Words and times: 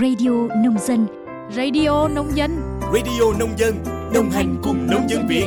Radio 0.00 0.30
Nông 0.64 0.78
Dân 0.78 1.06
Radio 1.56 2.08
Nông 2.08 2.36
Dân 2.36 2.50
Radio 2.94 3.38
Nông 3.38 3.58
Dân 3.58 3.74
Đồng 4.14 4.30
hành 4.30 4.56
cùng 4.62 4.86
nông 4.90 5.08
dân 5.10 5.26
Việt 5.28 5.46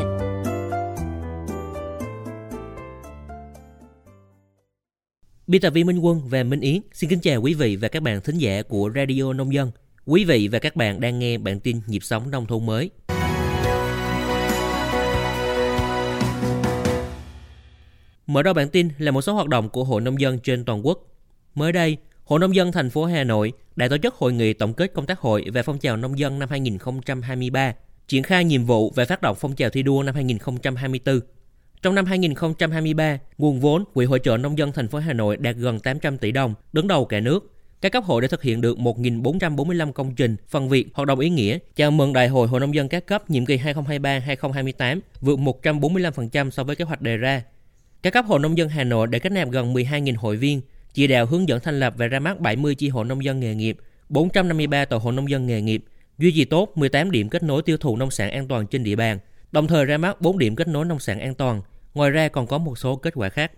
Biên 5.48 5.62
tập 5.62 5.70
viên 5.70 5.86
Minh 5.86 6.00
Quân 6.00 6.22
và 6.26 6.44
Minh 6.44 6.60
Yến 6.60 6.82
xin 6.94 7.10
kính 7.10 7.20
chào 7.20 7.42
quý 7.42 7.54
vị 7.54 7.76
và 7.76 7.88
các 7.88 8.04
bạn 8.04 8.22
thính 8.22 8.38
giả 8.38 8.62
của 8.62 8.92
Radio 8.96 9.34
Nông 9.34 9.54
Dân. 9.54 9.72
Quý 10.06 10.26
vị 10.26 10.48
và 10.48 10.60
các 10.60 10.76
bạn 10.76 11.02
đang 11.02 11.20
nghe 11.20 11.38
bản 11.38 11.60
tin 11.60 11.82
nhịp 11.88 12.04
sống 12.04 12.32
nông 12.32 12.46
thôn 12.46 12.66
mới. 12.66 12.90
Mở 18.28 18.44
đầu 18.44 18.54
bản 18.54 18.70
tin 18.70 18.90
là 18.98 19.12
một 19.12 19.22
số 19.22 19.34
hoạt 19.34 19.48
động 19.48 19.70
của 19.70 19.84
Hội 19.84 20.02
Nông 20.02 20.22
dân 20.22 20.40
trên 20.40 20.66
toàn 20.66 20.86
quốc. 20.86 21.00
Mới 21.56 21.72
đây, 21.72 21.98
Hội 22.28 22.40
Nông 22.40 22.56
dân 22.56 22.72
thành 22.72 22.90
phố 22.90 23.06
Hà 23.06 23.24
Nội 23.24 23.54
đã 23.76 23.88
tổ 23.88 23.98
chức 23.98 24.16
hội 24.16 24.34
nghị 24.34 24.54
tổng 24.54 24.74
kết 24.74 24.94
công 24.94 25.06
tác 25.06 25.20
hội 25.20 25.46
về 25.54 25.64
phong 25.64 25.80
trào 25.80 25.98
nông 25.98 26.20
dân 26.20 26.40
năm 26.40 26.50
2023, 26.50 27.74
triển 28.08 28.24
khai 28.24 28.46
nhiệm 28.46 28.66
vụ 28.66 28.92
về 28.96 29.06
phát 29.06 29.22
động 29.22 29.38
phong 29.40 29.56
trào 29.56 29.70
thi 29.70 29.84
đua 29.84 30.04
năm 30.04 30.16
2024. 30.16 31.20
Trong 31.82 31.96
năm 31.96 32.06
2023, 32.06 33.20
nguồn 33.38 33.60
vốn 33.60 33.84
Quỹ 33.94 34.06
hỗ 34.06 34.18
trợ 34.18 34.38
nông 34.38 34.58
dân 34.58 34.72
thành 34.72 34.88
phố 34.88 35.00
Hà 35.00 35.14
Nội 35.14 35.38
đạt 35.38 35.56
gần 35.56 35.80
800 35.80 36.18
tỷ 36.18 36.32
đồng, 36.32 36.54
đứng 36.74 36.88
đầu 36.88 37.06
cả 37.06 37.20
nước. 37.20 37.52
Các 37.82 37.92
cấp 37.92 38.04
hội 38.04 38.22
đã 38.22 38.28
thực 38.28 38.44
hiện 38.44 38.62
được 38.62 38.78
1.445 38.78 39.92
công 39.92 40.16
trình, 40.16 40.36
phần 40.48 40.70
việc, 40.70 40.88
hoạt 40.94 41.08
động 41.08 41.20
ý 41.20 41.30
nghĩa 41.30 41.58
chào 41.76 41.92
mừng 41.92 42.14
Đại 42.14 42.28
hội 42.28 42.48
Hội 42.48 42.60
nông 42.60 42.76
dân 42.76 42.90
các 42.90 43.06
cấp 43.06 43.30
nhiệm 43.30 43.46
kỳ 43.46 43.58
2023-2028 43.58 45.00
vượt 45.22 45.40
145% 45.40 46.50
so 46.50 46.64
với 46.64 46.76
kế 46.76 46.86
hoạch 46.86 47.02
đề 47.02 47.18
ra. 47.18 47.44
Các 48.04 48.14
cấp 48.14 48.26
hội 48.26 48.40
nông 48.40 48.58
dân 48.58 48.70
Hà 48.70 48.84
Nội 48.84 49.08
đã 49.08 49.20
kết 49.20 49.32
nạp 49.32 49.50
gần 49.50 49.74
12.000 49.74 50.16
hội 50.18 50.38
viên, 50.38 50.62
chỉ 50.98 51.08
đạo 51.08 51.26
hướng 51.26 51.50
dẫn 51.50 51.60
thành 51.60 51.80
lập 51.80 51.94
và 51.98 52.08
ra 52.08 52.20
mắt 52.20 52.40
70 52.40 52.76
chi 52.76 52.90
hội 52.90 53.06
nông 53.06 53.24
dân 53.24 53.40
nghề 53.40 53.56
nghiệp, 53.56 53.78
453 54.10 54.86
tổ 54.86 54.98
hội 54.98 55.14
nông 55.14 55.30
dân 55.30 55.48
nghề 55.48 55.62
nghiệp, 55.62 55.84
duy 56.18 56.32
trì 56.32 56.46
tốt 56.46 56.72
18 56.76 57.12
điểm 57.12 57.30
kết 57.30 57.44
nối 57.44 57.62
tiêu 57.62 57.78
thụ 57.78 57.98
nông 57.98 58.12
sản 58.12 58.32
an 58.32 58.48
toàn 58.48 58.68
trên 58.68 58.84
địa 58.84 58.96
bàn, 58.96 59.20
đồng 59.52 59.68
thời 59.68 59.86
ra 59.86 59.98
mắt 59.98 60.22
4 60.22 60.38
điểm 60.38 60.56
kết 60.56 60.68
nối 60.68 60.86
nông 60.86 61.00
sản 61.00 61.20
an 61.20 61.36
toàn. 61.36 61.62
Ngoài 61.94 62.12
ra 62.12 62.28
còn 62.28 62.48
có 62.48 62.58
một 62.58 62.78
số 62.78 62.96
kết 62.96 63.14
quả 63.16 63.30
khác. 63.30 63.52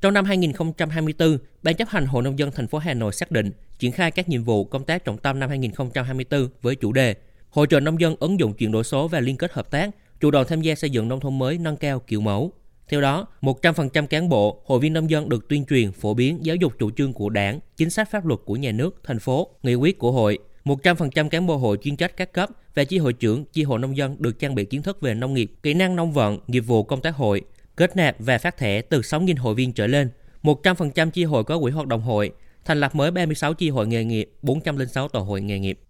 Trong 0.00 0.14
năm 0.14 0.24
2024, 0.24 1.38
Ban 1.62 1.74
chấp 1.74 1.88
hành 1.88 2.06
Hội 2.06 2.22
nông 2.22 2.38
dân 2.38 2.50
thành 2.50 2.66
phố 2.66 2.78
Hà 2.78 2.94
Nội 2.94 3.12
xác 3.12 3.30
định 3.30 3.50
triển 3.78 3.92
khai 3.92 4.10
các 4.10 4.28
nhiệm 4.28 4.44
vụ 4.44 4.64
công 4.64 4.84
tác 4.84 5.04
trọng 5.04 5.18
tâm 5.18 5.38
năm 5.38 5.48
2024 5.48 6.48
với 6.62 6.74
chủ 6.74 6.92
đề 6.92 7.14
hỗ 7.50 7.66
trợ 7.66 7.80
nông 7.80 8.00
dân 8.00 8.16
ứng 8.20 8.40
dụng 8.40 8.54
chuyển 8.54 8.72
đổi 8.72 8.84
số 8.84 9.08
và 9.08 9.20
liên 9.20 9.36
kết 9.36 9.52
hợp 9.52 9.70
tác, 9.70 9.90
chủ 10.20 10.30
động 10.30 10.46
tham 10.48 10.62
gia 10.62 10.74
xây 10.74 10.90
dựng 10.90 11.08
nông 11.08 11.20
thôn 11.20 11.38
mới 11.38 11.58
nâng 11.58 11.76
cao 11.76 12.00
kiểu 12.00 12.20
mẫu. 12.20 12.52
Theo 12.88 13.00
đó, 13.00 13.26
100% 13.40 14.06
cán 14.06 14.28
bộ, 14.28 14.62
hội 14.64 14.78
viên 14.78 14.92
nông 14.92 15.10
dân 15.10 15.28
được 15.28 15.48
tuyên 15.48 15.64
truyền, 15.64 15.92
phổ 15.92 16.14
biến 16.14 16.38
giáo 16.42 16.56
dục 16.56 16.72
chủ 16.78 16.90
trương 16.90 17.12
của 17.12 17.28
đảng, 17.28 17.60
chính 17.76 17.90
sách 17.90 18.10
pháp 18.10 18.26
luật 18.26 18.40
của 18.44 18.56
nhà 18.56 18.72
nước, 18.72 19.00
thành 19.04 19.18
phố, 19.18 19.48
nghị 19.62 19.74
quyết 19.74 19.98
của 19.98 20.12
hội. 20.12 20.38
100% 20.64 21.28
cán 21.28 21.46
bộ 21.46 21.56
hội 21.56 21.78
chuyên 21.82 21.96
trách 21.96 22.16
các 22.16 22.32
cấp 22.32 22.50
và 22.74 22.84
chi 22.84 22.98
hội 22.98 23.12
trưởng, 23.12 23.44
chi 23.44 23.62
hội 23.62 23.78
nông 23.78 23.96
dân 23.96 24.16
được 24.18 24.38
trang 24.38 24.54
bị 24.54 24.64
kiến 24.64 24.82
thức 24.82 25.00
về 25.00 25.14
nông 25.14 25.34
nghiệp, 25.34 25.52
kỹ 25.62 25.74
năng 25.74 25.96
nông 25.96 26.12
vận, 26.12 26.38
nghiệp 26.46 26.60
vụ 26.60 26.82
công 26.82 27.00
tác 27.00 27.16
hội, 27.16 27.42
kết 27.76 27.96
nạp 27.96 28.16
và 28.18 28.38
phát 28.38 28.56
thẻ 28.56 28.82
từ 28.82 29.00
6.000 29.00 29.36
hội 29.36 29.54
viên 29.54 29.72
trở 29.72 29.86
lên. 29.86 30.10
100% 30.42 31.10
chi 31.10 31.24
hội 31.24 31.44
có 31.44 31.58
quỹ 31.58 31.70
hoạt 31.72 31.86
động 31.86 32.02
hội, 32.02 32.30
thành 32.64 32.80
lập 32.80 32.94
mới 32.94 33.10
36 33.10 33.54
chi 33.54 33.70
hội 33.70 33.86
nghề 33.86 34.04
nghiệp, 34.04 34.30
406 34.42 35.08
tổ 35.08 35.20
hội 35.20 35.40
nghề 35.40 35.58
nghiệp. 35.58 35.80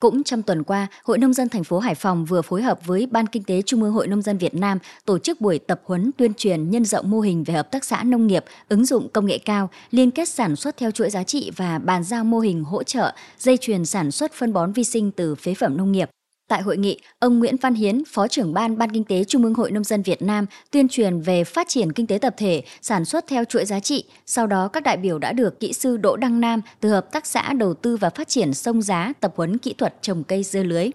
Cũng 0.00 0.24
trong 0.24 0.42
tuần 0.42 0.62
qua, 0.62 0.86
Hội 1.04 1.18
Nông 1.18 1.32
dân 1.32 1.48
thành 1.48 1.64
phố 1.64 1.78
Hải 1.78 1.94
Phòng 1.94 2.24
vừa 2.24 2.42
phối 2.42 2.62
hợp 2.62 2.86
với 2.86 3.06
Ban 3.10 3.26
Kinh 3.26 3.42
tế 3.42 3.62
Trung 3.62 3.82
ương 3.82 3.92
Hội 3.92 4.06
Nông 4.06 4.22
dân 4.22 4.38
Việt 4.38 4.54
Nam 4.54 4.78
tổ 5.04 5.18
chức 5.18 5.40
buổi 5.40 5.58
tập 5.58 5.80
huấn 5.84 6.10
tuyên 6.16 6.34
truyền 6.34 6.70
nhân 6.70 6.84
rộng 6.84 7.10
mô 7.10 7.20
hình 7.20 7.44
về 7.44 7.54
hợp 7.54 7.70
tác 7.70 7.84
xã 7.84 8.02
nông 8.02 8.26
nghiệp, 8.26 8.44
ứng 8.68 8.84
dụng 8.84 9.08
công 9.08 9.26
nghệ 9.26 9.38
cao, 9.38 9.70
liên 9.90 10.10
kết 10.10 10.28
sản 10.28 10.56
xuất 10.56 10.76
theo 10.76 10.90
chuỗi 10.90 11.10
giá 11.10 11.22
trị 11.22 11.50
và 11.56 11.78
bàn 11.78 12.04
giao 12.04 12.24
mô 12.24 12.38
hình 12.38 12.64
hỗ 12.64 12.82
trợ 12.82 13.12
dây 13.38 13.56
chuyền 13.56 13.84
sản 13.84 14.10
xuất 14.10 14.32
phân 14.32 14.52
bón 14.52 14.72
vi 14.72 14.84
sinh 14.84 15.10
từ 15.10 15.34
phế 15.34 15.54
phẩm 15.54 15.76
nông 15.76 15.92
nghiệp. 15.92 16.10
Tại 16.50 16.62
hội 16.62 16.76
nghị, 16.76 16.98
ông 17.18 17.38
Nguyễn 17.38 17.56
Văn 17.56 17.74
Hiến, 17.74 18.02
Phó 18.04 18.28
trưởng 18.28 18.54
ban 18.54 18.78
Ban 18.78 18.90
Kinh 18.90 19.04
tế 19.04 19.24
Trung 19.24 19.44
ương 19.44 19.54
Hội 19.54 19.70
Nông 19.70 19.84
dân 19.84 20.02
Việt 20.02 20.22
Nam 20.22 20.46
tuyên 20.70 20.88
truyền 20.88 21.20
về 21.20 21.44
phát 21.44 21.68
triển 21.68 21.92
kinh 21.92 22.06
tế 22.06 22.18
tập 22.18 22.34
thể, 22.36 22.62
sản 22.82 23.04
xuất 23.04 23.26
theo 23.26 23.44
chuỗi 23.44 23.64
giá 23.64 23.80
trị. 23.80 24.04
Sau 24.26 24.46
đó, 24.46 24.68
các 24.68 24.82
đại 24.82 24.96
biểu 24.96 25.18
đã 25.18 25.32
được 25.32 25.60
kỹ 25.60 25.72
sư 25.72 25.96
Đỗ 25.96 26.16
Đăng 26.16 26.40
Nam 26.40 26.60
từ 26.80 26.88
Hợp 26.88 27.12
tác 27.12 27.26
xã 27.26 27.52
Đầu 27.52 27.74
tư 27.74 27.96
và 27.96 28.10
Phát 28.10 28.28
triển 28.28 28.54
Sông 28.54 28.82
Giá 28.82 29.12
tập 29.20 29.32
huấn 29.36 29.58
kỹ 29.58 29.74
thuật 29.78 29.94
trồng 30.02 30.24
cây 30.24 30.42
dưa 30.42 30.62
lưới. 30.62 30.90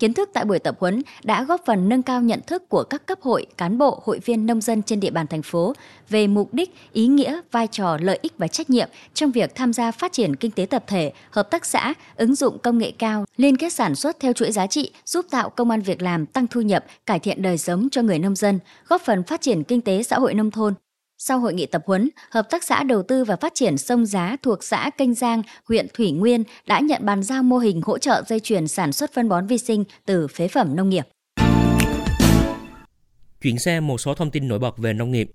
Kiến 0.00 0.14
thức 0.14 0.30
tại 0.32 0.44
buổi 0.44 0.58
tập 0.58 0.76
huấn 0.80 1.02
đã 1.24 1.44
góp 1.44 1.60
phần 1.66 1.88
nâng 1.88 2.02
cao 2.02 2.22
nhận 2.22 2.40
thức 2.46 2.68
của 2.68 2.82
các 2.82 3.06
cấp 3.06 3.18
hội, 3.20 3.46
cán 3.56 3.78
bộ, 3.78 4.02
hội 4.04 4.18
viên 4.24 4.46
nông 4.46 4.60
dân 4.60 4.82
trên 4.82 5.00
địa 5.00 5.10
bàn 5.10 5.26
thành 5.26 5.42
phố 5.42 5.72
về 6.08 6.26
mục 6.26 6.54
đích, 6.54 6.74
ý 6.92 7.06
nghĩa, 7.06 7.40
vai 7.52 7.66
trò, 7.66 7.98
lợi 8.00 8.18
ích 8.22 8.32
và 8.38 8.48
trách 8.48 8.70
nhiệm 8.70 8.88
trong 9.14 9.30
việc 9.30 9.54
tham 9.54 9.72
gia 9.72 9.90
phát 9.90 10.12
triển 10.12 10.36
kinh 10.36 10.50
tế 10.50 10.66
tập 10.66 10.84
thể, 10.86 11.12
hợp 11.30 11.50
tác 11.50 11.64
xã, 11.64 11.94
ứng 12.16 12.34
dụng 12.34 12.58
công 12.58 12.78
nghệ 12.78 12.92
cao, 12.98 13.24
liên 13.36 13.56
kết 13.56 13.72
sản 13.72 13.94
xuất 13.94 14.20
theo 14.20 14.32
chuỗi 14.32 14.52
giá 14.52 14.66
trị, 14.66 14.92
giúp 15.04 15.26
tạo 15.30 15.50
công 15.50 15.70
an 15.70 15.80
việc 15.80 16.02
làm, 16.02 16.26
tăng 16.26 16.46
thu 16.46 16.60
nhập, 16.60 16.84
cải 17.06 17.18
thiện 17.18 17.42
đời 17.42 17.58
sống 17.58 17.88
cho 17.90 18.02
người 18.02 18.18
nông 18.18 18.36
dân, 18.36 18.58
góp 18.88 19.02
phần 19.02 19.22
phát 19.22 19.40
triển 19.40 19.64
kinh 19.64 19.80
tế 19.80 20.02
xã 20.02 20.18
hội 20.18 20.34
nông 20.34 20.50
thôn, 20.50 20.74
sau 21.22 21.38
hội 21.38 21.54
nghị 21.54 21.66
tập 21.66 21.82
huấn, 21.86 22.10
Hợp 22.30 22.50
tác 22.50 22.64
xã 22.64 22.82
Đầu 22.82 23.02
tư 23.02 23.24
và 23.24 23.36
Phát 23.36 23.52
triển 23.54 23.78
Sông 23.78 24.06
Giá 24.06 24.36
thuộc 24.42 24.64
xã 24.64 24.90
Kênh 24.98 25.14
Giang, 25.14 25.42
huyện 25.68 25.86
Thủy 25.94 26.10
Nguyên 26.10 26.44
đã 26.66 26.80
nhận 26.80 27.04
bàn 27.04 27.22
giao 27.22 27.42
mô 27.42 27.58
hình 27.58 27.82
hỗ 27.84 27.98
trợ 27.98 28.22
dây 28.26 28.40
chuyền 28.40 28.68
sản 28.68 28.92
xuất 28.92 29.14
phân 29.14 29.28
bón 29.28 29.46
vi 29.46 29.58
sinh 29.58 29.84
từ 30.06 30.28
phế 30.28 30.48
phẩm 30.48 30.76
nông 30.76 30.88
nghiệp. 30.88 31.06
Chuyển 33.42 33.58
sang 33.58 33.86
một 33.86 33.98
số 33.98 34.14
thông 34.14 34.30
tin 34.30 34.48
nổi 34.48 34.58
bật 34.58 34.78
về 34.78 34.92
nông 34.92 35.10
nghiệp. 35.10 35.30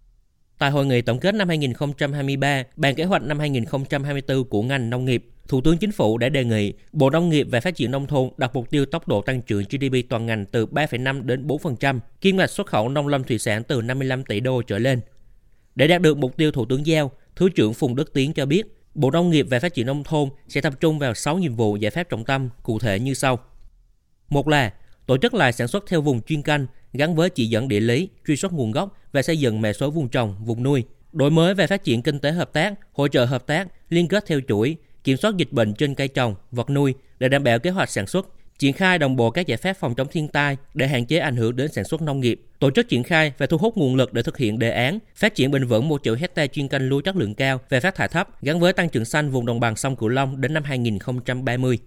Tại 0.58 0.72
hội 0.72 0.86
nghị 0.86 1.02
tổng 1.02 1.20
kết 1.20 1.36
năm 1.36 1.48
2023, 1.48 2.64
bàn 2.76 2.96
kế 2.96 3.04
hoạch 3.04 3.22
năm 3.22 3.40
2024 3.40 4.44
của 4.50 4.62
ngành 4.62 4.90
nông 4.90 5.06
nghiệp, 5.06 5.26
Thủ 5.48 5.62
tướng 5.62 5.78
Chính 5.78 5.92
phủ 5.92 6.18
đã 6.18 6.30
đề 6.30 6.44
nghị 6.44 6.74
Bộ 6.92 7.10
Nông 7.10 7.30
nghiệp 7.30 7.48
và 7.52 7.60
Phát 7.60 7.76
triển 7.76 7.92
Nông 7.92 8.08
thôn 8.08 8.30
đặt 8.38 8.52
mục 8.54 8.70
tiêu 8.70 8.86
tốc 8.86 9.08
độ 9.08 9.22
tăng 9.22 9.42
trưởng 9.42 9.64
GDP 9.64 10.10
toàn 10.10 10.26
ngành 10.26 10.46
từ 10.46 10.66
3,5 10.66 11.26
đến 11.26 11.48
4%, 11.48 12.00
kim 12.22 12.38
ngạch 12.38 12.50
xuất 12.50 12.68
khẩu 12.68 12.90
nông 12.90 13.08
lâm 13.08 13.24
thủy 13.24 13.40
sản 13.40 13.64
từ 13.64 13.82
55 13.82 14.24
tỷ 14.24 14.40
đô 14.40 14.62
trở 14.62 14.80
lên. 14.80 15.02
Để 15.76 15.88
đạt 15.88 16.02
được 16.02 16.18
mục 16.18 16.38
tiêu 16.38 16.52
Thủ 16.52 16.66
tướng 16.66 16.86
giao, 16.86 17.12
Thứ 17.36 17.50
trưởng 17.50 17.74
Phùng 17.74 17.96
Đức 17.96 18.14
Tiến 18.14 18.34
cho 18.34 18.46
biết, 18.46 18.64
Bộ 18.94 19.12
Nông 19.12 19.30
nghiệp 19.30 19.48
và 19.50 19.60
Phát 19.60 19.74
triển 19.74 19.86
Nông 19.86 20.04
thôn 20.04 20.30
sẽ 20.48 20.62
tập 20.62 20.74
trung 20.80 21.00
vào 21.00 21.14
6 21.14 21.38
nhiệm 21.38 21.56
vụ 21.56 21.76
giải 21.76 21.92
pháp 21.92 22.04
trọng 22.04 22.26
tâm 22.26 22.50
cụ 22.64 22.80
thể 22.80 23.00
như 23.00 23.14
sau. 23.14 23.40
Một 24.30 24.48
là 24.48 24.74
tổ 25.06 25.18
chức 25.18 25.34
lại 25.34 25.54
sản 25.54 25.68
xuất 25.68 25.84
theo 25.88 26.02
vùng 26.02 26.22
chuyên 26.22 26.42
canh 26.42 26.68
gắn 26.94 27.16
với 27.16 27.30
chỉ 27.30 27.46
dẫn 27.46 27.68
địa 27.68 27.80
lý, 27.80 28.10
truy 28.28 28.36
xuất 28.36 28.54
nguồn 28.54 28.72
gốc 28.72 28.98
và 29.12 29.22
xây 29.22 29.38
dựng 29.38 29.62
mẹ 29.62 29.74
số 29.74 29.92
vùng 29.92 30.10
trồng, 30.10 30.36
vùng 30.46 30.64
nuôi. 30.64 30.84
Đổi 31.12 31.32
mới 31.32 31.54
về 31.54 31.68
phát 31.68 31.84
triển 31.84 32.02
kinh 32.02 32.20
tế 32.20 32.32
hợp 32.32 32.54
tác, 32.54 32.74
hỗ 32.92 33.08
trợ 33.08 33.26
hợp 33.26 33.48
tác, 33.48 33.68
liên 33.90 34.08
kết 34.08 34.24
theo 34.28 34.40
chuỗi, 34.48 34.78
kiểm 35.04 35.18
soát 35.18 35.38
dịch 35.38 35.52
bệnh 35.52 35.74
trên 35.74 35.96
cây 35.96 36.08
trồng, 36.08 36.36
vật 36.52 36.70
nuôi 36.70 36.94
để 37.20 37.30
đảm 37.30 37.44
bảo 37.44 37.60
kế 37.60 37.70
hoạch 37.70 37.90
sản 37.90 38.08
xuất, 38.08 38.28
triển 38.60 38.74
khai 38.74 39.00
đồng 39.00 39.16
bộ 39.16 39.32
các 39.32 39.48
giải 39.48 39.58
pháp 39.58 39.74
phòng 39.74 39.96
chống 39.96 40.08
thiên 40.12 40.28
tai 40.28 40.58
để 40.74 40.88
hạn 40.88 41.06
chế 41.06 41.18
ảnh 41.18 41.36
hưởng 41.36 41.56
đến 41.56 41.72
sản 41.72 41.84
xuất 41.84 42.02
nông 42.02 42.20
nghiệp, 42.20 42.42
tổ 42.60 42.72
chức 42.72 42.90
triển 42.90 43.04
khai 43.04 43.34
và 43.38 43.46
thu 43.46 43.58
hút 43.58 43.78
nguồn 43.78 43.96
lực 43.96 44.14
để 44.14 44.22
thực 44.22 44.38
hiện 44.38 44.60
đề 44.60 44.72
án 44.72 45.00
phát 45.16 45.36
triển 45.36 45.52
bền 45.52 45.66
vững 45.66 45.88
1 45.88 46.02
triệu 46.04 46.16
hecta 46.16 46.48
chuyên 46.48 46.68
canh 46.68 46.90
lúa 46.90 47.02
chất 47.02 47.16
lượng 47.16 47.36
cao 47.36 47.60
và 47.70 47.80
phát 47.80 47.96
thải 47.96 48.08
thấp 48.08 48.42
gắn 48.42 48.60
với 48.60 48.74
tăng 48.74 48.90
trưởng 48.90 49.06
xanh 49.06 49.30
vùng 49.30 49.46
đồng 49.46 49.60
bằng 49.60 49.76
sông 49.76 49.96
Cửu 49.96 50.10
Long 50.10 50.42
đến 50.42 50.54
năm 50.54 50.64
2030. 50.64 51.80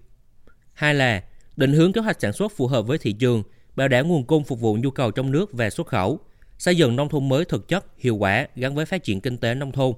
Hai 0.73 0.95
là 0.95 1.23
định 1.55 1.73
hướng 1.73 1.93
kế 1.93 2.01
hoạch 2.01 2.21
sản 2.21 2.33
xuất 2.33 2.51
phù 2.55 2.67
hợp 2.67 2.81
với 2.81 2.97
thị 2.97 3.13
trường, 3.13 3.43
bảo 3.75 3.87
đảm 3.87 4.07
nguồn 4.07 4.25
cung 4.25 4.43
phục 4.43 4.59
vụ 4.59 4.77
nhu 4.77 4.91
cầu 4.91 5.11
trong 5.11 5.31
nước 5.31 5.53
và 5.53 5.69
xuất 5.69 5.87
khẩu, 5.87 6.19
xây 6.57 6.77
dựng 6.77 6.95
nông 6.95 7.09
thôn 7.09 7.29
mới 7.29 7.45
thực 7.45 7.67
chất, 7.67 7.85
hiệu 7.97 8.15
quả 8.15 8.47
gắn 8.55 8.75
với 8.75 8.85
phát 8.85 9.03
triển 9.03 9.21
kinh 9.21 9.37
tế 9.37 9.55
nông 9.55 9.71
thôn. 9.71 9.93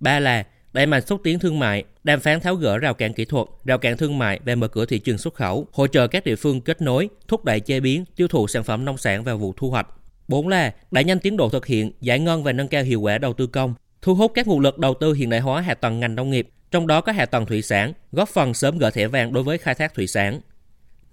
Ba 0.00 0.20
là 0.20 0.44
đẩy 0.72 0.86
mạnh 0.86 1.06
xúc 1.06 1.20
tiến 1.24 1.38
thương 1.38 1.58
mại, 1.58 1.84
đàm 2.04 2.20
phán 2.20 2.40
tháo 2.40 2.54
gỡ 2.54 2.78
rào 2.78 2.94
cản 2.94 3.12
kỹ 3.12 3.24
thuật, 3.24 3.46
rào 3.64 3.78
cản 3.78 3.96
thương 3.96 4.18
mại 4.18 4.40
và 4.46 4.54
mở 4.54 4.68
cửa 4.68 4.86
thị 4.86 4.98
trường 4.98 5.18
xuất 5.18 5.34
khẩu, 5.34 5.66
hỗ 5.72 5.86
trợ 5.86 6.06
các 6.06 6.24
địa 6.24 6.36
phương 6.36 6.60
kết 6.60 6.82
nối, 6.82 7.08
thúc 7.28 7.44
đẩy 7.44 7.60
chế 7.60 7.80
biến, 7.80 8.04
tiêu 8.16 8.28
thụ 8.28 8.46
sản 8.46 8.64
phẩm 8.64 8.84
nông 8.84 8.98
sản 8.98 9.24
vào 9.24 9.38
vụ 9.38 9.54
thu 9.56 9.70
hoạch. 9.70 9.86
4 10.28 10.48
là 10.48 10.74
đẩy 10.90 11.04
nhanh 11.04 11.18
tiến 11.18 11.36
độ 11.36 11.48
thực 11.48 11.66
hiện, 11.66 11.92
giải 12.00 12.18
ngân 12.18 12.42
và 12.42 12.52
nâng 12.52 12.68
cao 12.68 12.82
hiệu 12.82 13.00
quả 13.00 13.18
đầu 13.18 13.32
tư 13.32 13.46
công, 13.46 13.74
thu 14.02 14.14
hút 14.14 14.32
các 14.34 14.46
nguồn 14.46 14.60
lực 14.60 14.78
đầu 14.78 14.94
tư 14.94 15.12
hiện 15.12 15.30
đại 15.30 15.40
hóa 15.40 15.60
hạ 15.60 15.74
tầng 15.74 16.00
ngành 16.00 16.14
nông 16.14 16.30
nghiệp, 16.30 16.48
trong 16.70 16.86
đó 16.86 17.00
có 17.00 17.12
hạ 17.12 17.26
tầng 17.26 17.46
thủy 17.46 17.62
sản, 17.62 17.92
góp 18.12 18.28
phần 18.28 18.54
sớm 18.54 18.78
gỡ 18.78 18.90
thẻ 18.90 19.06
vàng 19.06 19.32
đối 19.32 19.42
với 19.42 19.58
khai 19.58 19.74
thác 19.74 19.94
thủy 19.94 20.06
sản. 20.06 20.40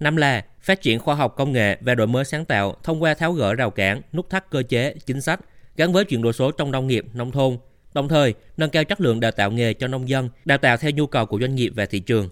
Năm 0.00 0.16
là 0.16 0.44
phát 0.60 0.82
triển 0.82 0.98
khoa 0.98 1.14
học 1.14 1.34
công 1.36 1.52
nghệ 1.52 1.78
và 1.80 1.94
đổi 1.94 2.06
mới 2.06 2.24
sáng 2.24 2.44
tạo 2.44 2.76
thông 2.82 3.02
qua 3.02 3.14
tháo 3.14 3.32
gỡ 3.32 3.54
rào 3.54 3.70
cản, 3.70 4.00
nút 4.12 4.30
thắt 4.30 4.50
cơ 4.50 4.62
chế, 4.62 4.94
chính 5.06 5.20
sách 5.20 5.40
gắn 5.76 5.92
với 5.92 6.04
chuyển 6.04 6.22
đổi 6.22 6.32
số 6.32 6.50
trong 6.50 6.70
nông 6.70 6.86
nghiệp, 6.86 7.04
nông 7.14 7.32
thôn, 7.32 7.56
đồng 7.96 8.08
thời 8.08 8.34
nâng 8.56 8.70
cao 8.70 8.84
chất 8.84 9.00
lượng 9.00 9.20
đào 9.20 9.30
tạo 9.30 9.50
nghề 9.50 9.74
cho 9.74 9.86
nông 9.86 10.08
dân, 10.08 10.28
đào 10.44 10.58
tạo 10.58 10.76
theo 10.76 10.90
nhu 10.90 11.06
cầu 11.06 11.26
của 11.26 11.40
doanh 11.40 11.54
nghiệp 11.54 11.72
và 11.76 11.86
thị 11.86 12.00
trường. 12.00 12.28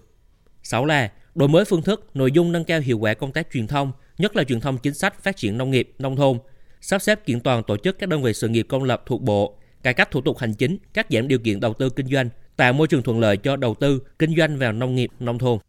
6 0.63 0.85
là 0.85 1.11
đổi 1.35 1.49
mới 1.49 1.65
phương 1.65 1.81
thức, 1.81 2.05
nội 2.13 2.31
dung 2.31 2.51
nâng 2.51 2.63
cao 2.63 2.79
hiệu 2.79 2.99
quả 2.99 3.13
công 3.13 3.31
tác 3.31 3.47
truyền 3.53 3.67
thông, 3.67 3.91
nhất 4.17 4.35
là 4.35 4.43
truyền 4.43 4.59
thông 4.59 4.77
chính 4.77 4.93
sách 4.93 5.23
phát 5.23 5.37
triển 5.37 5.57
nông 5.57 5.71
nghiệp, 5.71 5.95
nông 5.99 6.15
thôn, 6.15 6.39
sắp 6.81 7.01
xếp 7.01 7.25
kiện 7.25 7.39
toàn 7.39 7.63
tổ 7.63 7.77
chức 7.77 7.99
các 7.99 8.09
đơn 8.09 8.23
vị 8.23 8.33
sự 8.33 8.47
nghiệp 8.47 8.65
công 8.69 8.83
lập 8.83 9.03
thuộc 9.05 9.21
bộ, 9.21 9.57
cải 9.83 9.93
cách 9.93 10.11
thủ 10.11 10.21
tục 10.21 10.37
hành 10.37 10.53
chính, 10.53 10.77
cắt 10.93 11.07
giảm 11.09 11.27
điều 11.27 11.39
kiện 11.39 11.59
đầu 11.59 11.73
tư 11.73 11.89
kinh 11.89 12.07
doanh, 12.07 12.29
tạo 12.55 12.73
môi 12.73 12.87
trường 12.87 13.03
thuận 13.03 13.19
lợi 13.19 13.37
cho 13.37 13.55
đầu 13.55 13.75
tư, 13.75 14.01
kinh 14.19 14.35
doanh 14.37 14.57
vào 14.57 14.71
nông 14.71 14.95
nghiệp, 14.95 15.09
nông 15.19 15.37
thôn. 15.37 15.59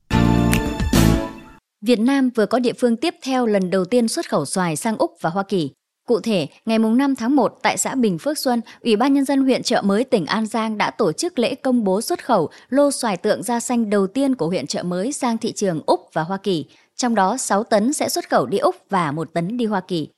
Việt 1.86 2.00
Nam 2.00 2.30
vừa 2.30 2.46
có 2.46 2.58
địa 2.58 2.72
phương 2.72 2.96
tiếp 2.96 3.14
theo 3.22 3.46
lần 3.46 3.70
đầu 3.70 3.84
tiên 3.84 4.08
xuất 4.08 4.28
khẩu 4.28 4.44
xoài 4.44 4.76
sang 4.76 4.96
Úc 4.96 5.10
và 5.20 5.30
Hoa 5.30 5.42
Kỳ. 5.48 5.70
Cụ 6.06 6.20
thể, 6.20 6.46
ngày 6.66 6.78
5 6.78 7.14
tháng 7.16 7.36
1 7.36 7.58
tại 7.62 7.76
xã 7.76 7.94
Bình 7.94 8.18
Phước 8.18 8.38
Xuân, 8.38 8.60
Ủy 8.82 8.96
ban 8.96 9.14
Nhân 9.14 9.24
dân 9.24 9.42
huyện 9.42 9.62
Trợ 9.62 9.82
Mới 9.82 10.04
tỉnh 10.04 10.26
An 10.26 10.46
Giang 10.46 10.78
đã 10.78 10.90
tổ 10.90 11.12
chức 11.12 11.38
lễ 11.38 11.54
công 11.54 11.84
bố 11.84 12.00
xuất 12.00 12.24
khẩu 12.24 12.48
lô 12.68 12.90
xoài 12.90 13.16
tượng 13.16 13.42
da 13.42 13.60
xanh 13.60 13.90
đầu 13.90 14.06
tiên 14.06 14.34
của 14.34 14.46
huyện 14.46 14.66
Trợ 14.66 14.82
Mới 14.82 15.12
sang 15.12 15.38
thị 15.38 15.52
trường 15.52 15.80
Úc 15.86 16.00
và 16.12 16.22
Hoa 16.22 16.36
Kỳ. 16.36 16.64
Trong 16.96 17.14
đó 17.14 17.36
6 17.36 17.64
tấn 17.64 17.92
sẽ 17.92 18.08
xuất 18.08 18.30
khẩu 18.30 18.46
đi 18.46 18.58
Úc 18.58 18.76
và 18.90 19.12
1 19.12 19.28
tấn 19.32 19.56
đi 19.56 19.64
Hoa 19.64 19.80
Kỳ. 19.80 20.08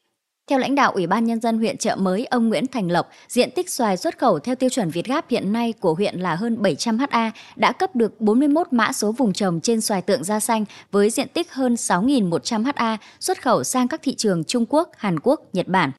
Theo 0.49 0.59
lãnh 0.59 0.75
đạo 0.75 0.93
Ủy 0.93 1.07
ban 1.07 1.25
Nhân 1.25 1.41
dân 1.41 1.59
huyện 1.59 1.77
Trợ 1.77 1.97
Mới, 1.97 2.27
ông 2.27 2.49
Nguyễn 2.49 2.67
Thành 2.67 2.91
Lộc, 2.91 3.09
diện 3.29 3.51
tích 3.51 3.71
xoài 3.71 3.97
xuất 3.97 4.19
khẩu 4.19 4.39
theo 4.39 4.55
tiêu 4.55 4.71
chuẩn 4.71 4.91
Việt 4.91 5.05
Gáp 5.07 5.25
hiện 5.29 5.53
nay 5.53 5.73
của 5.81 5.95
huyện 5.95 6.21
là 6.21 6.35
hơn 6.35 6.63
700 6.63 6.99
ha, 7.11 7.31
đã 7.57 7.73
cấp 7.73 7.97
được 7.97 8.21
41 8.21 8.67
mã 8.71 8.93
số 8.93 9.13
vùng 9.13 9.33
trồng 9.33 9.61
trên 9.61 9.81
xoài 9.81 10.03
tượng 10.03 10.25
da 10.25 10.41
xanh 10.41 10.65
với 10.93 11.11
diện 11.11 11.29
tích 11.29 11.53
hơn 11.53 11.75
6.100 11.75 12.73
ha 12.77 12.97
xuất 13.21 13.43
khẩu 13.43 13.65
sang 13.65 13.89
các 13.89 14.01
thị 14.03 14.15
trường 14.15 14.45
Trung 14.45 14.65
Quốc, 14.69 14.91
Hàn 14.97 15.21
Quốc, 15.21 15.41
Nhật 15.53 15.69
Bản. 15.69 15.91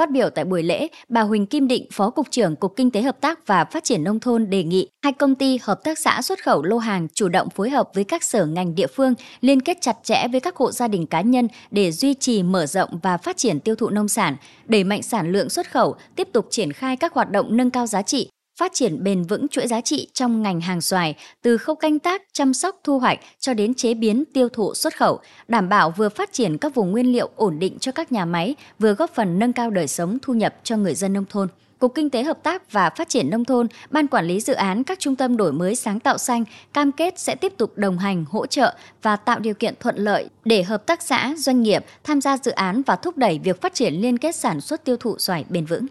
Phát 0.00 0.10
biểu 0.10 0.30
tại 0.30 0.44
buổi 0.44 0.62
lễ, 0.62 0.88
bà 1.08 1.20
Huỳnh 1.20 1.46
Kim 1.46 1.68
Định, 1.68 1.86
Phó 1.92 2.10
Cục 2.10 2.30
trưởng 2.30 2.56
Cục 2.56 2.76
Kinh 2.76 2.90
tế 2.90 3.02
Hợp 3.02 3.20
tác 3.20 3.46
và 3.46 3.64
Phát 3.64 3.84
triển 3.84 4.04
Nông 4.04 4.20
thôn 4.20 4.50
đề 4.50 4.64
nghị 4.64 4.88
hai 5.02 5.12
công 5.12 5.34
ty 5.34 5.58
hợp 5.62 5.80
tác 5.84 5.98
xã 5.98 6.22
xuất 6.22 6.44
khẩu 6.44 6.62
lô 6.62 6.78
hàng 6.78 7.08
chủ 7.14 7.28
động 7.28 7.50
phối 7.50 7.70
hợp 7.70 7.88
với 7.94 8.04
các 8.04 8.22
sở 8.22 8.46
ngành 8.46 8.74
địa 8.74 8.86
phương, 8.86 9.14
liên 9.40 9.60
kết 9.60 9.78
chặt 9.80 9.96
chẽ 10.02 10.28
với 10.32 10.40
các 10.40 10.56
hộ 10.56 10.72
gia 10.72 10.88
đình 10.88 11.06
cá 11.06 11.20
nhân 11.20 11.48
để 11.70 11.92
duy 11.92 12.14
trì 12.14 12.42
mở 12.42 12.66
rộng 12.66 12.90
và 13.02 13.16
phát 13.16 13.36
triển 13.36 13.60
tiêu 13.60 13.74
thụ 13.74 13.88
nông 13.88 14.08
sản, 14.08 14.36
đẩy 14.66 14.84
mạnh 14.84 15.02
sản 15.02 15.32
lượng 15.32 15.50
xuất 15.50 15.70
khẩu, 15.70 15.96
tiếp 16.16 16.28
tục 16.32 16.46
triển 16.50 16.72
khai 16.72 16.96
các 16.96 17.14
hoạt 17.14 17.30
động 17.30 17.56
nâng 17.56 17.70
cao 17.70 17.86
giá 17.86 18.02
trị, 18.02 18.28
phát 18.60 18.72
triển 18.74 19.04
bền 19.04 19.22
vững 19.22 19.48
chuỗi 19.48 19.66
giá 19.66 19.80
trị 19.80 20.08
trong 20.12 20.42
ngành 20.42 20.60
hàng 20.60 20.80
xoài 20.80 21.14
từ 21.42 21.56
khâu 21.56 21.74
canh 21.74 21.98
tác, 21.98 22.22
chăm 22.32 22.54
sóc, 22.54 22.80
thu 22.84 22.98
hoạch 22.98 23.18
cho 23.38 23.54
đến 23.54 23.74
chế 23.74 23.94
biến, 23.94 24.24
tiêu 24.34 24.48
thụ, 24.48 24.74
xuất 24.74 24.96
khẩu, 24.96 25.20
đảm 25.48 25.68
bảo 25.68 25.90
vừa 25.96 26.08
phát 26.08 26.32
triển 26.32 26.58
các 26.58 26.74
vùng 26.74 26.90
nguyên 26.90 27.12
liệu 27.12 27.30
ổn 27.36 27.58
định 27.58 27.78
cho 27.78 27.92
các 27.92 28.12
nhà 28.12 28.24
máy, 28.24 28.54
vừa 28.78 28.94
góp 28.94 29.10
phần 29.14 29.38
nâng 29.38 29.52
cao 29.52 29.70
đời 29.70 29.86
sống 29.86 30.18
thu 30.22 30.34
nhập 30.34 30.54
cho 30.62 30.76
người 30.76 30.94
dân 30.94 31.12
nông 31.12 31.24
thôn. 31.30 31.48
Cục 31.78 31.94
Kinh 31.94 32.10
tế 32.10 32.22
Hợp 32.22 32.42
tác 32.42 32.72
và 32.72 32.90
Phát 32.90 33.08
triển 33.08 33.30
Nông 33.30 33.44
thôn, 33.44 33.66
Ban 33.90 34.06
Quản 34.06 34.26
lý 34.26 34.40
Dự 34.40 34.52
án 34.52 34.84
các 34.84 34.98
trung 34.98 35.16
tâm 35.16 35.36
đổi 35.36 35.52
mới 35.52 35.76
sáng 35.76 36.00
tạo 36.00 36.18
xanh 36.18 36.44
cam 36.72 36.92
kết 36.92 37.18
sẽ 37.18 37.34
tiếp 37.34 37.52
tục 37.56 37.72
đồng 37.76 37.98
hành, 37.98 38.24
hỗ 38.30 38.46
trợ 38.46 38.74
và 39.02 39.16
tạo 39.16 39.38
điều 39.38 39.54
kiện 39.54 39.74
thuận 39.80 39.96
lợi 39.96 40.28
để 40.44 40.62
hợp 40.62 40.86
tác 40.86 41.02
xã, 41.02 41.34
doanh 41.36 41.62
nghiệp 41.62 41.84
tham 42.04 42.20
gia 42.20 42.36
dự 42.36 42.50
án 42.50 42.82
và 42.86 42.96
thúc 42.96 43.16
đẩy 43.16 43.40
việc 43.44 43.60
phát 43.60 43.74
triển 43.74 43.94
liên 43.94 44.18
kết 44.18 44.36
sản 44.36 44.60
xuất 44.60 44.84
tiêu 44.84 44.96
thụ 44.96 45.18
xoài 45.18 45.44
bền 45.48 45.64
vững. 45.64 45.86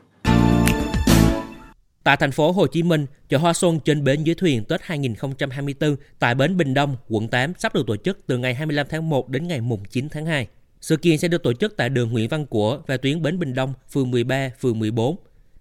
Tại 2.09 2.17
thành 2.17 2.31
phố 2.31 2.51
Hồ 2.51 2.67
Chí 2.67 2.83
Minh, 2.83 3.05
chợ 3.29 3.37
hoa 3.37 3.53
xuân 3.53 3.79
trên 3.79 4.03
bến 4.03 4.23
dưới 4.23 4.35
thuyền 4.35 4.63
Tết 4.63 4.81
2024 4.83 5.95
tại 6.19 6.35
bến 6.35 6.57
Bình 6.57 6.73
Đông, 6.73 6.95
quận 7.09 7.27
8 7.27 7.53
sắp 7.57 7.75
được 7.75 7.87
tổ 7.87 7.95
chức 7.97 8.19
từ 8.27 8.37
ngày 8.37 8.53
25 8.53 8.87
tháng 8.89 9.09
1 9.09 9.29
đến 9.29 9.47
ngày 9.47 9.59
9 9.89 10.09
tháng 10.09 10.25
2. 10.25 10.47
Sự 10.81 10.97
kiện 10.97 11.17
sẽ 11.17 11.27
được 11.27 11.43
tổ 11.43 11.53
chức 11.53 11.77
tại 11.77 11.89
đường 11.89 12.11
Nguyễn 12.11 12.29
Văn 12.29 12.45
Của 12.45 12.81
và 12.87 12.97
tuyến 12.97 13.21
bến 13.21 13.39
Bình 13.39 13.53
Đông, 13.53 13.73
phường 13.91 14.11
13, 14.11 14.49
phường 14.59 14.79
14. 14.79 15.15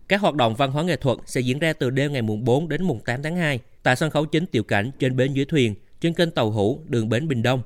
Các 0.09 0.21
hoạt 0.21 0.35
động 0.35 0.55
văn 0.55 0.73
hóa 0.73 0.83
nghệ 0.83 0.97
thuật 0.97 1.19
sẽ 1.27 1.41
diễn 1.41 1.59
ra 1.59 1.73
từ 1.73 1.91
đêm 1.91 2.13
ngày 2.13 2.23
4 2.23 2.69
đến 2.69 2.81
8 3.05 3.23
tháng 3.23 3.37
2 3.37 3.61
tại 3.83 3.97
sân 3.97 4.11
khấu 4.11 4.27
chính 4.27 4.47
tiểu 4.47 4.63
cảnh 4.63 4.91
trên 4.99 5.17
bến 5.17 5.33
dưới 5.33 5.45
thuyền 5.45 5.75
trên 6.01 6.15
kênh 6.15 6.31
tàu 6.31 6.51
hủ 6.51 6.81
đường 6.85 7.09
bến 7.09 7.29
Bình 7.29 7.43
Đông. 7.43 7.63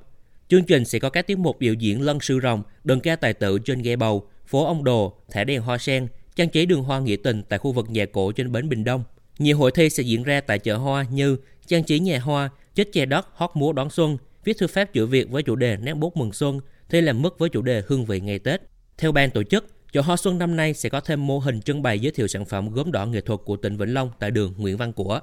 Chương 0.48 0.64
trình 0.64 0.84
sẽ 0.84 0.98
có 0.98 1.10
các 1.10 1.26
tiết 1.26 1.38
mục 1.38 1.58
biểu 1.58 1.74
diễn 1.74 2.02
lân 2.02 2.20
sư 2.20 2.40
rồng, 2.42 2.62
đơn 2.84 3.00
ca 3.00 3.16
tài 3.16 3.34
tử 3.34 3.58
trên 3.64 3.82
ghe 3.82 3.96
bầu, 3.96 4.26
phố 4.46 4.66
ông 4.66 4.84
đồ, 4.84 5.16
thẻ 5.32 5.44
đèn 5.44 5.62
hoa 5.62 5.78
sen, 5.78 6.06
trang 6.36 6.48
trí 6.48 6.66
đường 6.66 6.82
hoa 6.82 7.00
nghĩa 7.00 7.16
tình 7.16 7.42
tại 7.48 7.58
khu 7.58 7.72
vực 7.72 7.90
nhà 7.90 8.06
cổ 8.12 8.32
trên 8.32 8.52
bến 8.52 8.68
Bình 8.68 8.84
Đông. 8.84 9.04
Nhiều 9.38 9.58
hội 9.58 9.70
thi 9.74 9.90
sẽ 9.90 10.02
diễn 10.02 10.22
ra 10.22 10.40
tại 10.40 10.58
chợ 10.58 10.76
hoa 10.76 11.06
như 11.10 11.36
trang 11.66 11.84
trí 11.84 11.98
nhà 11.98 12.18
hoa, 12.18 12.50
chết 12.74 12.92
che 12.92 13.06
đất, 13.06 13.26
hót 13.34 13.50
múa 13.54 13.72
đón 13.72 13.90
xuân, 13.90 14.16
viết 14.44 14.58
thư 14.58 14.66
pháp 14.66 14.84
chữ 14.92 15.06
Việt 15.06 15.30
với 15.30 15.42
chủ 15.42 15.56
đề 15.56 15.76
nét 15.76 15.94
bút 15.94 16.16
mừng 16.16 16.32
xuân, 16.32 16.60
thi 16.90 17.00
làm 17.00 17.22
mức 17.22 17.38
với 17.38 17.48
chủ 17.48 17.62
đề 17.62 17.82
hương 17.86 18.04
vị 18.04 18.20
ngày 18.20 18.38
Tết. 18.38 18.62
Theo 18.98 19.12
ban 19.12 19.30
tổ 19.30 19.42
chức, 19.42 19.66
chợ 19.92 20.00
hoa 20.00 20.16
xuân 20.16 20.38
năm 20.38 20.56
nay 20.56 20.74
sẽ 20.74 20.88
có 20.88 21.00
thêm 21.00 21.26
mô 21.26 21.38
hình 21.38 21.60
trưng 21.60 21.82
bày 21.82 22.00
giới 22.00 22.12
thiệu 22.12 22.28
sản 22.28 22.44
phẩm 22.44 22.70
gốm 22.70 22.92
đỏ 22.92 23.06
nghệ 23.06 23.20
thuật 23.20 23.40
của 23.44 23.56
tỉnh 23.56 23.76
Vĩnh 23.76 23.94
Long 23.94 24.10
tại 24.18 24.30
đường 24.30 24.54
Nguyễn 24.56 24.76
Văn 24.76 24.92
Của. 24.92 25.20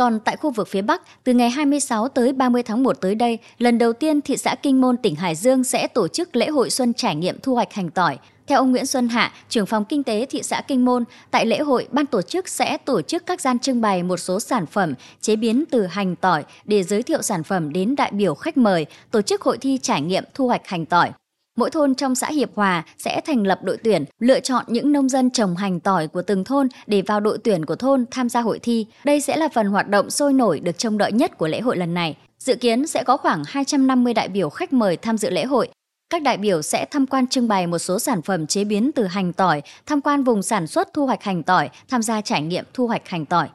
Còn 0.00 0.20
tại 0.20 0.36
khu 0.36 0.50
vực 0.50 0.68
phía 0.68 0.82
Bắc, 0.82 1.02
từ 1.24 1.32
ngày 1.32 1.50
26 1.50 2.08
tới 2.08 2.32
30 2.32 2.62
tháng 2.62 2.82
1 2.82 3.00
tới 3.00 3.14
đây, 3.14 3.38
lần 3.58 3.78
đầu 3.78 3.92
tiên 3.92 4.20
thị 4.20 4.36
xã 4.36 4.54
Kinh 4.62 4.80
Môn, 4.80 4.96
tỉnh 4.96 5.14
Hải 5.14 5.34
Dương 5.34 5.64
sẽ 5.64 5.86
tổ 5.86 6.08
chức 6.08 6.36
lễ 6.36 6.48
hội 6.48 6.70
xuân 6.70 6.94
trải 6.94 7.14
nghiệm 7.16 7.40
thu 7.42 7.54
hoạch 7.54 7.72
hành 7.72 7.90
tỏi. 7.90 8.18
Theo 8.46 8.58
ông 8.58 8.70
Nguyễn 8.70 8.86
Xuân 8.86 9.08
Hạ, 9.08 9.32
trưởng 9.48 9.66
phòng 9.66 9.84
kinh 9.84 10.02
tế 10.02 10.26
thị 10.30 10.42
xã 10.42 10.60
Kinh 10.68 10.84
Môn, 10.84 11.04
tại 11.30 11.46
lễ 11.46 11.58
hội, 11.58 11.88
ban 11.92 12.06
tổ 12.06 12.22
chức 12.22 12.48
sẽ 12.48 12.76
tổ 12.76 13.02
chức 13.02 13.26
các 13.26 13.40
gian 13.40 13.58
trưng 13.58 13.80
bày 13.80 14.02
một 14.02 14.16
số 14.16 14.40
sản 14.40 14.66
phẩm 14.66 14.94
chế 15.20 15.36
biến 15.36 15.64
từ 15.70 15.86
hành 15.86 16.16
tỏi 16.16 16.44
để 16.64 16.82
giới 16.82 17.02
thiệu 17.02 17.22
sản 17.22 17.42
phẩm 17.42 17.72
đến 17.72 17.96
đại 17.96 18.10
biểu 18.14 18.34
khách 18.34 18.56
mời, 18.56 18.86
tổ 19.10 19.22
chức 19.22 19.42
hội 19.42 19.58
thi 19.58 19.78
trải 19.82 20.02
nghiệm 20.02 20.24
thu 20.34 20.46
hoạch 20.46 20.66
hành 20.66 20.86
tỏi. 20.86 21.10
Mỗi 21.56 21.70
thôn 21.70 21.94
trong 21.94 22.14
xã 22.14 22.26
Hiệp 22.26 22.54
Hòa 22.54 22.84
sẽ 22.98 23.20
thành 23.26 23.46
lập 23.46 23.58
đội 23.62 23.76
tuyển, 23.84 24.04
lựa 24.18 24.40
chọn 24.40 24.64
những 24.68 24.92
nông 24.92 25.08
dân 25.08 25.30
trồng 25.30 25.56
hành 25.56 25.80
tỏi 25.80 26.08
của 26.08 26.22
từng 26.22 26.44
thôn 26.44 26.68
để 26.86 27.02
vào 27.02 27.20
đội 27.20 27.38
tuyển 27.44 27.64
của 27.64 27.76
thôn 27.76 28.04
tham 28.10 28.28
gia 28.28 28.40
hội 28.40 28.58
thi. 28.58 28.86
Đây 29.04 29.20
sẽ 29.20 29.36
là 29.36 29.48
phần 29.54 29.66
hoạt 29.66 29.88
động 29.88 30.10
sôi 30.10 30.32
nổi 30.32 30.60
được 30.60 30.78
trông 30.78 30.98
đợi 30.98 31.12
nhất 31.12 31.38
của 31.38 31.48
lễ 31.48 31.60
hội 31.60 31.76
lần 31.76 31.94
này. 31.94 32.16
Dự 32.38 32.54
kiến 32.54 32.86
sẽ 32.86 33.04
có 33.04 33.16
khoảng 33.16 33.42
250 33.46 34.14
đại 34.14 34.28
biểu 34.28 34.50
khách 34.50 34.72
mời 34.72 34.96
tham 34.96 35.18
dự 35.18 35.30
lễ 35.30 35.44
hội. 35.44 35.68
Các 36.10 36.22
đại 36.22 36.36
biểu 36.36 36.62
sẽ 36.62 36.86
tham 36.90 37.06
quan 37.06 37.26
trưng 37.26 37.48
bày 37.48 37.66
một 37.66 37.78
số 37.78 37.98
sản 37.98 38.22
phẩm 38.22 38.46
chế 38.46 38.64
biến 38.64 38.90
từ 38.94 39.04
hành 39.04 39.32
tỏi, 39.32 39.62
tham 39.86 40.00
quan 40.00 40.24
vùng 40.24 40.42
sản 40.42 40.66
xuất 40.66 40.88
thu 40.94 41.06
hoạch 41.06 41.22
hành 41.22 41.42
tỏi, 41.42 41.70
tham 41.88 42.02
gia 42.02 42.20
trải 42.20 42.42
nghiệm 42.42 42.64
thu 42.74 42.86
hoạch 42.86 43.08
hành 43.08 43.26
tỏi. 43.26 43.48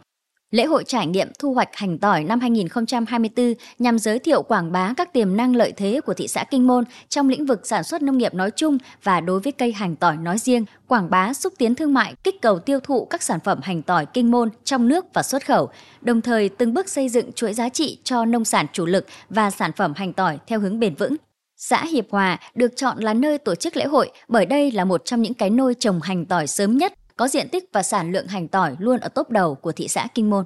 Lễ 0.55 0.65
hội 0.65 0.83
trải 0.87 1.07
nghiệm 1.07 1.27
thu 1.39 1.53
hoạch 1.53 1.75
hành 1.75 1.97
tỏi 1.97 2.23
năm 2.23 2.39
2024 2.39 3.53
nhằm 3.79 3.99
giới 3.99 4.19
thiệu 4.19 4.41
quảng 4.41 4.71
bá 4.71 4.93
các 4.97 5.13
tiềm 5.13 5.37
năng 5.37 5.55
lợi 5.55 5.73
thế 5.77 6.01
của 6.05 6.13
thị 6.13 6.27
xã 6.27 6.43
Kinh 6.43 6.67
Môn 6.67 6.83
trong 7.09 7.29
lĩnh 7.29 7.45
vực 7.45 7.67
sản 7.67 7.83
xuất 7.83 8.01
nông 8.01 8.17
nghiệp 8.17 8.33
nói 8.33 8.51
chung 8.51 8.77
và 9.03 9.21
đối 9.21 9.39
với 9.39 9.51
cây 9.51 9.71
hành 9.71 9.95
tỏi 9.95 10.17
nói 10.17 10.37
riêng, 10.37 10.65
quảng 10.87 11.09
bá 11.09 11.33
xúc 11.33 11.53
tiến 11.57 11.75
thương 11.75 11.93
mại, 11.93 12.15
kích 12.23 12.41
cầu 12.41 12.59
tiêu 12.59 12.79
thụ 12.79 13.05
các 13.05 13.23
sản 13.23 13.39
phẩm 13.39 13.59
hành 13.63 13.81
tỏi 13.81 14.05
Kinh 14.05 14.31
Môn 14.31 14.49
trong 14.63 14.87
nước 14.87 15.05
và 15.13 15.23
xuất 15.23 15.45
khẩu, 15.45 15.69
đồng 16.01 16.21
thời 16.21 16.49
từng 16.49 16.73
bước 16.73 16.89
xây 16.89 17.09
dựng 17.09 17.31
chuỗi 17.31 17.53
giá 17.53 17.69
trị 17.69 17.97
cho 18.03 18.25
nông 18.25 18.45
sản 18.45 18.65
chủ 18.73 18.85
lực 18.85 19.05
và 19.29 19.51
sản 19.51 19.71
phẩm 19.77 19.93
hành 19.95 20.13
tỏi 20.13 20.37
theo 20.47 20.59
hướng 20.59 20.79
bền 20.79 20.95
vững. 20.95 21.15
Xã 21.57 21.85
Hiệp 21.85 22.05
Hòa 22.11 22.39
được 22.55 22.71
chọn 22.75 22.99
là 22.99 23.13
nơi 23.13 23.37
tổ 23.37 23.55
chức 23.55 23.77
lễ 23.77 23.85
hội 23.85 24.11
bởi 24.27 24.45
đây 24.45 24.71
là 24.71 24.85
một 24.85 25.05
trong 25.05 25.21
những 25.21 25.33
cái 25.33 25.49
nôi 25.49 25.73
trồng 25.79 26.01
hành 26.01 26.25
tỏi 26.25 26.47
sớm 26.47 26.77
nhất 26.77 26.93
có 27.17 27.27
diện 27.27 27.49
tích 27.49 27.63
và 27.73 27.83
sản 27.83 28.11
lượng 28.11 28.27
hành 28.27 28.47
tỏi 28.47 28.75
luôn 28.79 28.99
ở 28.99 29.09
top 29.09 29.29
đầu 29.29 29.55
của 29.55 29.71
thị 29.71 29.87
xã 29.87 30.07
Kinh 30.13 30.29
Môn. 30.29 30.45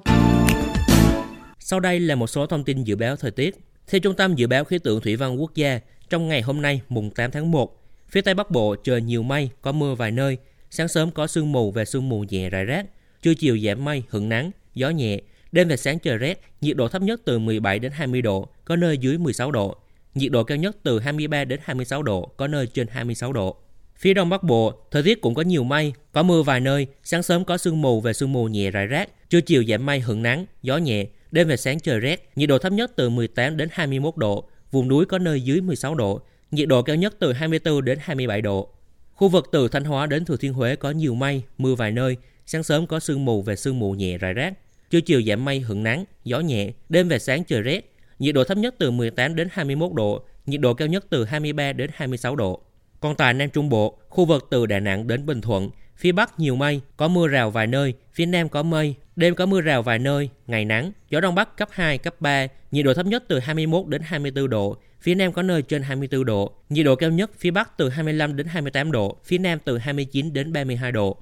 Sau 1.58 1.80
đây 1.80 2.00
là 2.00 2.14
một 2.14 2.26
số 2.26 2.46
thông 2.46 2.64
tin 2.64 2.84
dự 2.84 2.96
báo 2.96 3.16
thời 3.16 3.30
tiết. 3.30 3.56
Theo 3.86 4.00
Trung 4.00 4.14
tâm 4.14 4.34
Dự 4.34 4.46
báo 4.46 4.64
Khí 4.64 4.78
tượng 4.78 5.00
Thủy 5.00 5.16
văn 5.16 5.40
Quốc 5.40 5.54
gia, 5.54 5.80
trong 6.10 6.28
ngày 6.28 6.42
hôm 6.42 6.62
nay 6.62 6.80
mùng 6.88 7.10
8 7.10 7.30
tháng 7.30 7.50
1, 7.50 7.82
phía 8.08 8.20
Tây 8.20 8.34
Bắc 8.34 8.50
Bộ 8.50 8.76
trời 8.84 9.02
nhiều 9.02 9.22
mây, 9.22 9.50
có 9.62 9.72
mưa 9.72 9.94
vài 9.94 10.10
nơi, 10.10 10.38
sáng 10.70 10.88
sớm 10.88 11.10
có 11.10 11.26
sương 11.26 11.52
mù 11.52 11.70
và 11.70 11.84
sương 11.84 12.08
mù 12.08 12.24
nhẹ 12.28 12.50
rải 12.50 12.64
rác, 12.64 12.86
trưa 13.22 13.34
chiều 13.34 13.58
giảm 13.58 13.84
mây, 13.84 14.02
hưởng 14.08 14.28
nắng, 14.28 14.50
gió 14.74 14.90
nhẹ, 14.90 15.20
đêm 15.52 15.68
và 15.68 15.76
sáng 15.76 15.98
trời 15.98 16.16
rét, 16.16 16.40
nhiệt 16.60 16.76
độ 16.76 16.88
thấp 16.88 17.02
nhất 17.02 17.20
từ 17.24 17.38
17 17.38 17.78
đến 17.78 17.92
20 17.92 18.22
độ, 18.22 18.48
có 18.64 18.76
nơi 18.76 18.98
dưới 18.98 19.18
16 19.18 19.52
độ, 19.52 19.76
nhiệt 20.14 20.32
độ 20.32 20.44
cao 20.44 20.58
nhất 20.58 20.76
từ 20.82 21.00
23 21.00 21.44
đến 21.44 21.60
26 21.62 22.02
độ, 22.02 22.32
có 22.36 22.46
nơi 22.46 22.66
trên 22.66 22.86
26 22.88 23.32
độ. 23.32 23.56
Phía 24.00 24.14
đông 24.14 24.28
bắc 24.28 24.42
bộ, 24.42 24.72
thời 24.90 25.02
tiết 25.02 25.20
cũng 25.20 25.34
có 25.34 25.42
nhiều 25.42 25.64
mây, 25.64 25.92
có 26.12 26.22
mưa 26.22 26.42
vài 26.42 26.60
nơi, 26.60 26.86
sáng 27.04 27.22
sớm 27.22 27.44
có 27.44 27.58
sương 27.58 27.82
mù 27.82 28.00
và 28.00 28.12
sương 28.12 28.32
mù 28.32 28.48
nhẹ 28.48 28.70
rải 28.70 28.86
rác, 28.86 29.30
trưa 29.30 29.40
chiều 29.40 29.64
giảm 29.64 29.86
mây 29.86 30.00
hưởng 30.00 30.22
nắng, 30.22 30.46
gió 30.62 30.76
nhẹ, 30.76 31.06
đêm 31.30 31.48
và 31.48 31.56
sáng 31.56 31.80
trời 31.80 32.00
rét, 32.00 32.30
nhiệt 32.36 32.48
độ 32.48 32.58
thấp 32.58 32.72
nhất 32.72 32.92
từ 32.96 33.08
18 33.08 33.56
đến 33.56 33.68
21 33.72 34.16
độ, 34.16 34.44
vùng 34.70 34.88
núi 34.88 35.06
có 35.06 35.18
nơi 35.18 35.40
dưới 35.40 35.60
16 35.60 35.94
độ, 35.94 36.20
nhiệt 36.50 36.68
độ 36.68 36.82
cao 36.82 36.96
nhất 36.96 37.14
từ 37.18 37.32
24 37.32 37.84
đến 37.84 37.98
27 38.02 38.42
độ. 38.42 38.68
Khu 39.14 39.28
vực 39.28 39.48
từ 39.52 39.68
Thanh 39.68 39.84
Hóa 39.84 40.06
đến 40.06 40.24
Thừa 40.24 40.36
Thiên 40.36 40.52
Huế 40.52 40.76
có 40.76 40.90
nhiều 40.90 41.14
mây, 41.14 41.42
mưa 41.58 41.74
vài 41.74 41.92
nơi, 41.92 42.16
sáng 42.46 42.62
sớm 42.62 42.86
có 42.86 43.00
sương 43.00 43.24
mù 43.24 43.42
và 43.42 43.56
sương 43.56 43.78
mù 43.78 43.92
nhẹ 43.92 44.18
rải 44.18 44.34
rác, 44.34 44.54
trưa 44.90 45.00
chiều 45.00 45.22
giảm 45.22 45.44
mây 45.44 45.60
hưởng 45.60 45.82
nắng, 45.82 46.04
gió 46.24 46.40
nhẹ, 46.40 46.72
đêm 46.88 47.08
và 47.08 47.18
sáng 47.18 47.44
trời 47.44 47.62
rét, 47.62 47.92
nhiệt 48.18 48.34
độ 48.34 48.44
thấp 48.44 48.58
nhất 48.58 48.74
từ 48.78 48.90
18 48.90 49.36
đến 49.36 49.48
21 49.52 49.92
độ, 49.92 50.24
nhiệt 50.46 50.60
độ 50.60 50.74
cao 50.74 50.88
nhất 50.88 51.06
từ 51.10 51.24
23 51.24 51.72
đến 51.72 51.90
26 51.94 52.36
độ. 52.36 52.62
Còn 53.00 53.14
tại 53.14 53.34
Nam 53.34 53.50
Trung 53.50 53.68
Bộ, 53.68 53.98
khu 54.08 54.24
vực 54.24 54.46
từ 54.50 54.66
Đà 54.66 54.80
Nẵng 54.80 55.06
đến 55.06 55.26
Bình 55.26 55.40
Thuận, 55.40 55.70
phía 55.96 56.12
Bắc 56.12 56.40
nhiều 56.40 56.56
mây, 56.56 56.80
có 56.96 57.08
mưa 57.08 57.28
rào 57.28 57.50
vài 57.50 57.66
nơi, 57.66 57.94
phía 58.12 58.26
Nam 58.26 58.48
có 58.48 58.62
mây, 58.62 58.94
đêm 59.16 59.34
có 59.34 59.46
mưa 59.46 59.60
rào 59.60 59.82
vài 59.82 59.98
nơi, 59.98 60.28
ngày 60.46 60.64
nắng, 60.64 60.92
gió 61.10 61.20
Đông 61.20 61.34
Bắc 61.34 61.56
cấp 61.56 61.68
2, 61.72 61.98
cấp 61.98 62.14
3, 62.20 62.46
nhiệt 62.70 62.84
độ 62.84 62.94
thấp 62.94 63.06
nhất 63.06 63.24
từ 63.28 63.38
21 63.38 63.86
đến 63.86 64.02
24 64.04 64.50
độ, 64.50 64.76
phía 65.00 65.14
Nam 65.14 65.32
có 65.32 65.42
nơi 65.42 65.62
trên 65.62 65.82
24 65.82 66.24
độ, 66.24 66.52
nhiệt 66.68 66.86
độ 66.86 66.96
cao 66.96 67.10
nhất 67.10 67.30
phía 67.38 67.50
Bắc 67.50 67.76
từ 67.76 67.88
25 67.88 68.36
đến 68.36 68.46
28 68.46 68.92
độ, 68.92 69.16
phía 69.24 69.38
Nam 69.38 69.58
từ 69.64 69.78
29 69.78 70.32
đến 70.32 70.52
32 70.52 70.92
độ. 70.92 71.16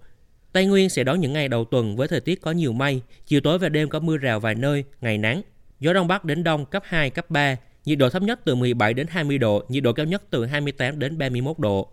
Tây 0.53 0.67
Nguyên 0.67 0.89
sẽ 0.89 1.05
đón 1.05 1.21
những 1.21 1.33
ngày 1.33 1.49
đầu 1.49 1.65
tuần 1.65 1.97
với 1.97 2.09
thời 2.09 2.21
tiết 2.21 2.41
có 2.41 2.51
nhiều 2.51 2.73
mây, 2.73 3.01
chiều 3.27 3.41
tối 3.41 3.59
và 3.59 3.69
đêm 3.69 3.89
có 3.89 4.01
mưa 4.01 4.17
rào 4.17 4.41
vài 4.41 4.55
nơi, 4.55 4.85
ngày 5.01 5.19
nắng, 5.19 5.43
gió 5.81 5.93
Đông 5.93 6.09
Bắc 6.09 6.25
đến 6.25 6.45
Đông 6.45 6.67
cấp 6.67 6.83
2, 6.87 7.11
cấp 7.11 7.31
3, 7.31 7.57
nhiệt 7.89 7.99
độ 7.99 8.11
thấp 8.11 8.23
nhất 8.23 8.41
từ 8.45 8.55
17 8.55 8.95
đến 8.95 9.07
20 9.11 9.39
độ, 9.39 9.65
nhiệt 9.69 9.83
độ 9.83 9.93
cao 9.93 10.07
nhất 10.07 10.23
từ 10.31 10.47
28 10.47 10.99
đến 10.99 11.19
31 11.19 11.59
độ. 11.59 11.89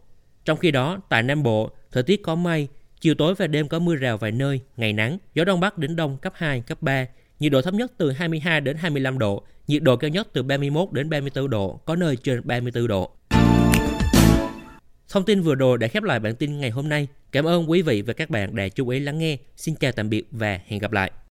Trong 0.45 0.57
khi 0.57 0.71
đó, 0.71 1.01
tại 1.09 1.23
Nam 1.23 1.43
Bộ, 1.43 1.69
thời 1.91 2.03
tiết 2.03 2.23
có 2.23 2.35
mây, 2.35 2.67
chiều 2.99 3.15
tối 3.15 3.35
và 3.35 3.47
đêm 3.47 3.67
có 3.67 3.79
mưa 3.79 3.95
rào 3.95 4.17
vài 4.17 4.31
nơi, 4.31 4.59
ngày 4.77 4.93
nắng, 4.93 5.17
gió 5.33 5.43
đông 5.43 5.59
bắc 5.59 5.77
đến 5.77 5.95
đông 5.95 6.17
cấp 6.17 6.33
2, 6.35 6.61
cấp 6.61 6.81
3, 6.81 7.05
nhiệt 7.39 7.51
độ 7.51 7.61
thấp 7.61 7.73
nhất 7.73 7.91
từ 7.97 8.11
22 8.11 8.61
đến 8.61 8.77
25 8.77 9.19
độ, 9.19 9.43
nhiệt 9.67 9.83
độ 9.83 9.95
cao 9.95 10.09
nhất 10.09 10.27
từ 10.33 10.43
31 10.43 10.91
đến 10.91 11.09
34 11.09 11.49
độ, 11.49 11.79
có 11.85 11.95
nơi 11.95 12.17
trên 12.23 12.41
34 12.43 12.87
độ. 12.87 13.11
Thông 15.09 15.25
tin 15.25 15.41
vừa 15.41 15.55
rồi 15.55 15.77
đã 15.77 15.87
khép 15.87 16.03
lại 16.03 16.19
bản 16.19 16.35
tin 16.35 16.59
ngày 16.59 16.69
hôm 16.69 16.89
nay. 16.89 17.07
Cảm 17.31 17.45
ơn 17.45 17.69
quý 17.69 17.81
vị 17.81 18.01
và 18.01 18.13
các 18.13 18.29
bạn 18.29 18.55
đã 18.55 18.67
chú 18.67 18.89
ý 18.89 18.99
lắng 18.99 19.17
nghe. 19.17 19.37
Xin 19.57 19.75
chào 19.75 19.91
tạm 19.91 20.09
biệt 20.09 20.23
và 20.31 20.59
hẹn 20.67 20.79
gặp 20.79 20.91
lại. 20.91 21.11